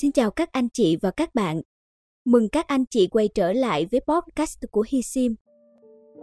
Xin 0.00 0.12
chào 0.12 0.30
các 0.30 0.52
anh 0.52 0.68
chị 0.72 0.96
và 0.96 1.10
các 1.10 1.34
bạn. 1.34 1.60
Mừng 2.24 2.48
các 2.48 2.66
anh 2.66 2.84
chị 2.90 3.06
quay 3.06 3.28
trở 3.28 3.52
lại 3.52 3.86
với 3.90 4.00
podcast 4.00 4.58
của 4.70 4.84
Hi 4.88 5.02
Sim. 5.02 5.34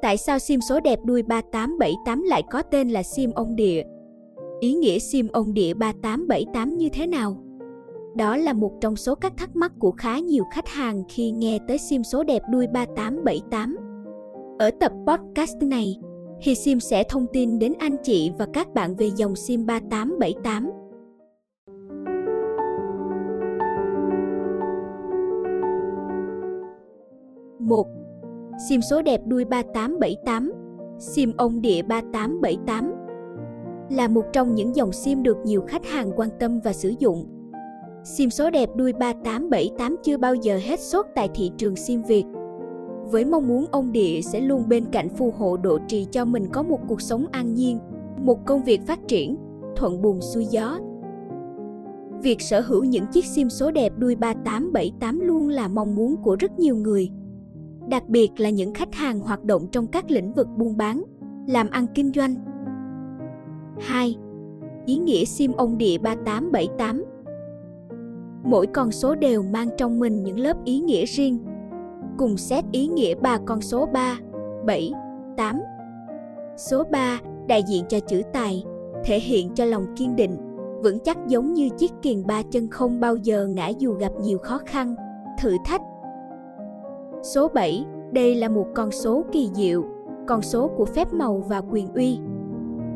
Tại 0.01 0.17
sao 0.17 0.39
sim 0.39 0.61
số 0.61 0.79
đẹp 0.79 0.99
đuôi 1.05 1.23
3878 1.23 2.23
lại 2.23 2.43
có 2.51 2.61
tên 2.61 2.89
là 2.89 3.03
sim 3.03 3.31
ông 3.31 3.55
địa? 3.55 3.83
Ý 4.59 4.73
nghĩa 4.73 4.99
sim 4.99 5.27
ông 5.27 5.53
địa 5.53 5.73
3878 5.73 6.77
như 6.77 6.89
thế 6.93 7.07
nào? 7.07 7.43
Đó 8.15 8.37
là 8.37 8.53
một 8.53 8.71
trong 8.81 8.95
số 8.95 9.15
các 9.15 9.33
thắc 9.37 9.55
mắc 9.55 9.71
của 9.79 9.91
khá 9.91 10.19
nhiều 10.19 10.43
khách 10.53 10.67
hàng 10.67 11.03
khi 11.09 11.31
nghe 11.31 11.59
tới 11.67 11.77
sim 11.77 12.03
số 12.03 12.23
đẹp 12.23 12.41
đuôi 12.51 12.67
3878. 12.67 13.77
Ở 14.59 14.71
tập 14.79 14.91
podcast 15.07 15.57
này, 15.61 15.95
Hi 16.41 16.55
Sim 16.55 16.79
sẽ 16.79 17.03
thông 17.03 17.25
tin 17.33 17.59
đến 17.59 17.73
anh 17.79 17.95
chị 18.03 18.31
và 18.37 18.47
các 18.53 18.73
bạn 18.73 18.95
về 18.95 19.11
dòng 19.15 19.35
sim 19.35 19.65
3878 19.65 20.82
1. 27.73 27.87
Sim 28.69 28.81
số 28.81 29.01
đẹp 29.01 29.21
đuôi 29.25 29.45
3878 29.45 30.51
Sim 30.99 31.31
ông 31.37 31.61
địa 31.61 31.81
3878 31.81 32.93
Là 33.89 34.07
một 34.07 34.23
trong 34.33 34.55
những 34.55 34.75
dòng 34.75 34.91
sim 34.91 35.23
được 35.23 35.37
nhiều 35.43 35.61
khách 35.67 35.85
hàng 35.85 36.11
quan 36.15 36.29
tâm 36.39 36.59
và 36.63 36.73
sử 36.73 36.93
dụng. 36.99 37.25
Sim 38.03 38.29
số 38.29 38.49
đẹp 38.49 38.69
đuôi 38.75 38.93
3878 38.93 39.95
chưa 40.03 40.17
bao 40.17 40.35
giờ 40.35 40.59
hết 40.63 40.79
sốt 40.79 41.05
tại 41.15 41.29
thị 41.35 41.51
trường 41.57 41.75
sim 41.75 42.01
Việt. 42.03 42.23
Với 43.11 43.25
mong 43.25 43.47
muốn 43.47 43.65
ông 43.71 43.91
địa 43.91 44.21
sẽ 44.21 44.39
luôn 44.39 44.63
bên 44.69 44.85
cạnh 44.91 45.09
phù 45.09 45.31
hộ 45.37 45.57
độ 45.57 45.79
trì 45.87 46.07
cho 46.11 46.25
mình 46.25 46.47
có 46.51 46.63
một 46.63 46.79
cuộc 46.87 47.01
sống 47.01 47.25
an 47.31 47.53
nhiên, 47.53 47.79
một 48.17 48.45
công 48.45 48.63
việc 48.63 48.81
phát 48.87 48.99
triển, 49.07 49.37
thuận 49.75 50.01
buồm 50.01 50.19
xuôi 50.19 50.45
gió. 50.45 50.79
Việc 52.21 52.41
sở 52.41 52.61
hữu 52.61 52.83
những 52.83 53.05
chiếc 53.13 53.25
sim 53.25 53.49
số 53.49 53.71
đẹp 53.71 53.93
đuôi 53.97 54.15
3878 54.15 55.19
luôn 55.19 55.49
là 55.49 55.67
mong 55.67 55.95
muốn 55.95 56.15
của 56.23 56.35
rất 56.39 56.59
nhiều 56.59 56.75
người– 56.75 57.09
đặc 57.89 58.09
biệt 58.09 58.31
là 58.37 58.49
những 58.49 58.73
khách 58.73 58.95
hàng 58.95 59.19
hoạt 59.19 59.43
động 59.43 59.67
trong 59.71 59.87
các 59.87 60.11
lĩnh 60.11 60.33
vực 60.33 60.47
buôn 60.57 60.77
bán, 60.77 61.03
làm 61.47 61.69
ăn 61.69 61.85
kinh 61.95 62.11
doanh. 62.15 62.35
2. 63.79 64.15
Ý 64.85 64.97
nghĩa 64.97 65.25
sim 65.25 65.51
ông 65.51 65.77
địa 65.77 65.97
3878 65.97 67.03
Mỗi 68.43 68.67
con 68.67 68.91
số 68.91 69.15
đều 69.15 69.43
mang 69.43 69.69
trong 69.77 69.99
mình 69.99 70.23
những 70.23 70.39
lớp 70.39 70.57
ý 70.65 70.79
nghĩa 70.79 71.05
riêng, 71.05 71.39
cùng 72.17 72.37
xét 72.37 72.65
ý 72.71 72.87
nghĩa 72.87 73.15
ba 73.15 73.37
con 73.45 73.61
số 73.61 73.85
3, 73.85 74.17
7, 74.65 74.93
8. 75.37 75.61
Số 76.57 76.83
3 76.83 77.19
đại 77.47 77.63
diện 77.67 77.83
cho 77.89 77.99
chữ 77.99 78.21
tài, 78.33 78.63
thể 79.03 79.19
hiện 79.19 79.49
cho 79.55 79.65
lòng 79.65 79.85
kiên 79.95 80.15
định, 80.15 80.37
vững 80.83 80.99
chắc 80.99 81.17
giống 81.27 81.53
như 81.53 81.69
chiếc 81.77 81.91
kiền 82.01 82.25
ba 82.25 82.41
chân 82.51 82.67
không 82.67 82.99
bao 82.99 83.15
giờ 83.15 83.47
ngã 83.47 83.67
dù 83.67 83.93
gặp 83.93 84.11
nhiều 84.21 84.37
khó 84.37 84.59
khăn, 84.65 84.95
thử 85.41 85.55
thách 85.65 85.81
Số 87.23 87.47
7, 87.47 87.85
đây 88.11 88.35
là 88.35 88.49
một 88.49 88.67
con 88.75 88.91
số 88.91 89.23
kỳ 89.31 89.49
diệu, 89.53 89.83
con 90.27 90.41
số 90.41 90.67
của 90.67 90.85
phép 90.85 91.13
màu 91.13 91.43
và 91.47 91.61
quyền 91.71 91.93
uy. 91.93 92.19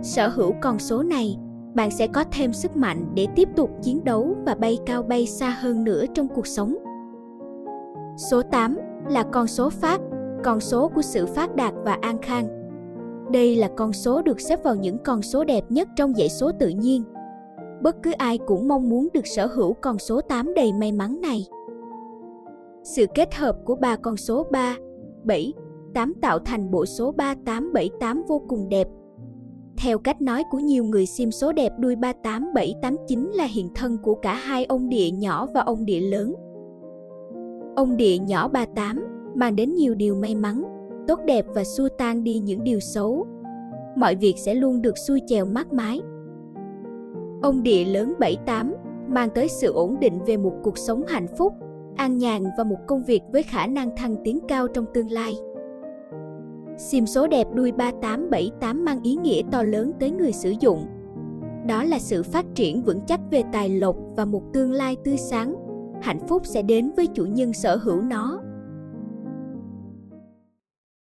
Sở 0.01 0.27
hữu 0.27 0.53
con 0.61 0.79
số 0.79 1.03
này, 1.03 1.37
bạn 1.75 1.91
sẽ 1.91 2.07
có 2.07 2.23
thêm 2.31 2.53
sức 2.53 2.77
mạnh 2.77 3.05
để 3.13 3.27
tiếp 3.35 3.49
tục 3.55 3.69
chiến 3.81 4.03
đấu 4.03 4.35
và 4.45 4.55
bay 4.55 4.77
cao 4.85 5.03
bay 5.03 5.25
xa 5.25 5.49
hơn 5.49 5.83
nữa 5.83 6.05
trong 6.13 6.27
cuộc 6.27 6.47
sống. 6.47 6.75
Số 8.17 8.41
8 8.41 8.77
là 9.09 9.23
con 9.23 9.47
số 9.47 9.69
phát, 9.69 10.01
con 10.43 10.59
số 10.59 10.87
của 10.95 11.01
sự 11.01 11.25
phát 11.25 11.55
đạt 11.55 11.73
và 11.83 11.97
an 12.01 12.17
khang. 12.21 12.47
Đây 13.31 13.55
là 13.55 13.69
con 13.75 13.93
số 13.93 14.21
được 14.21 14.41
xếp 14.41 14.63
vào 14.63 14.75
những 14.75 14.97
con 15.03 15.21
số 15.21 15.43
đẹp 15.43 15.63
nhất 15.69 15.87
trong 15.95 16.13
dãy 16.13 16.29
số 16.29 16.51
tự 16.59 16.69
nhiên. 16.69 17.03
Bất 17.81 17.95
cứ 18.03 18.11
ai 18.11 18.37
cũng 18.37 18.67
mong 18.67 18.89
muốn 18.89 19.07
được 19.13 19.27
sở 19.27 19.45
hữu 19.45 19.73
con 19.73 19.99
số 19.99 20.21
8 20.21 20.53
đầy 20.53 20.73
may 20.73 20.91
mắn 20.91 21.21
này. 21.21 21.47
Sự 22.95 23.05
kết 23.15 23.35
hợp 23.35 23.55
của 23.65 23.75
ba 23.75 23.95
con 23.95 24.17
số 24.17 24.45
3, 24.51 24.77
7, 25.23 25.53
8 25.93 26.13
tạo 26.21 26.39
thành 26.39 26.71
bộ 26.71 26.85
số 26.85 27.11
3878 27.11 28.23
vô 28.27 28.41
cùng 28.47 28.69
đẹp. 28.69 28.87
Theo 29.77 29.99
cách 29.99 30.21
nói 30.21 30.43
của 30.51 30.59
nhiều 30.59 30.83
người 30.83 31.05
sim 31.05 31.31
số 31.31 31.51
đẹp 31.51 31.71
đuôi 31.79 31.95
38789 31.95 33.31
là 33.33 33.43
hiện 33.43 33.69
thân 33.75 33.97
của 34.03 34.15
cả 34.15 34.33
hai 34.33 34.65
ông 34.65 34.89
địa 34.89 35.11
nhỏ 35.11 35.47
và 35.53 35.61
ông 35.61 35.85
địa 35.85 35.99
lớn. 35.99 36.35
Ông 37.75 37.97
địa 37.97 38.17
nhỏ 38.17 38.47
38 38.47 39.33
mang 39.35 39.55
đến 39.55 39.75
nhiều 39.75 39.95
điều 39.95 40.15
may 40.15 40.35
mắn, 40.35 40.63
tốt 41.07 41.19
đẹp 41.25 41.45
và 41.55 41.63
xua 41.63 41.89
tan 41.97 42.23
đi 42.23 42.39
những 42.39 42.63
điều 42.63 42.79
xấu. 42.79 43.25
Mọi 43.95 44.15
việc 44.15 44.35
sẽ 44.37 44.53
luôn 44.53 44.81
được 44.81 44.97
xuôi 44.97 45.21
chèo 45.27 45.45
mát 45.45 45.73
mái. 45.73 46.01
Ông 47.41 47.63
địa 47.63 47.85
lớn 47.85 48.13
78 48.19 48.73
mang 49.07 49.29
tới 49.35 49.47
sự 49.47 49.73
ổn 49.73 49.99
định 49.99 50.19
về 50.25 50.37
một 50.37 50.53
cuộc 50.63 50.77
sống 50.77 51.03
hạnh 51.07 51.27
phúc, 51.37 51.53
an 51.97 52.17
nhàn 52.17 52.43
và 52.57 52.63
một 52.63 52.77
công 52.87 53.03
việc 53.03 53.21
với 53.31 53.43
khả 53.43 53.67
năng 53.67 53.95
thăng 53.95 54.15
tiến 54.23 54.39
cao 54.47 54.67
trong 54.67 54.85
tương 54.93 55.11
lai. 55.11 55.33
Sim 56.77 57.05
số 57.05 57.27
đẹp 57.27 57.47
đuôi 57.53 57.71
3878 57.71 58.85
mang 58.85 59.03
ý 59.03 59.15
nghĩa 59.15 59.41
to 59.51 59.63
lớn 59.63 59.91
tới 59.99 60.11
người 60.11 60.31
sử 60.31 60.53
dụng. 60.59 60.85
Đó 61.67 61.83
là 61.83 61.99
sự 61.99 62.23
phát 62.23 62.45
triển 62.55 62.83
vững 62.83 62.99
chắc 63.07 63.19
về 63.31 63.43
tài 63.53 63.69
lộc 63.69 63.95
và 64.15 64.25
một 64.25 64.43
tương 64.53 64.71
lai 64.71 64.97
tươi 65.03 65.17
sáng. 65.17 65.55
Hạnh 66.01 66.19
phúc 66.27 66.41
sẽ 66.45 66.61
đến 66.61 66.91
với 66.97 67.07
chủ 67.07 67.25
nhân 67.25 67.53
sở 67.53 67.75
hữu 67.75 68.01
nó. 68.01 68.41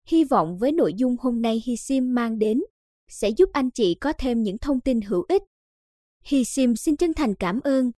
Hy 0.07 0.23
vọng 0.23 0.57
với 0.57 0.71
nội 0.71 0.93
dung 0.93 1.15
hôm 1.19 1.41
nay 1.41 1.63
Hi 1.65 1.77
Sim 1.77 2.15
mang 2.15 2.39
đến 2.39 2.61
sẽ 3.07 3.29
giúp 3.29 3.49
anh 3.53 3.71
chị 3.71 3.93
có 3.93 4.13
thêm 4.13 4.43
những 4.43 4.57
thông 4.57 4.79
tin 4.79 5.01
hữu 5.01 5.25
ích. 5.29 5.43
Hi 6.23 6.43
Sim 6.43 6.75
xin 6.75 6.95
chân 6.95 7.13
thành 7.13 7.35
cảm 7.35 7.59
ơn. 7.63 7.91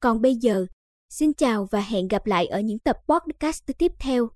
Còn 0.00 0.22
bây 0.22 0.34
giờ, 0.34 0.66
Xin 1.10 1.34
chào 1.34 1.68
và 1.70 1.80
hẹn 1.80 2.08
gặp 2.08 2.26
lại 2.26 2.46
ở 2.46 2.60
những 2.60 2.78
tập 2.78 2.96
podcast 3.08 3.62
tiếp 3.78 3.92
theo. 3.98 4.28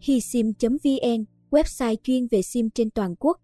Hisim.vn, 0.00 1.24
website 1.50 1.96
chuyên 2.02 2.26
về 2.30 2.42
sim 2.42 2.70
trên 2.70 2.90
toàn 2.90 3.14
quốc. 3.18 3.36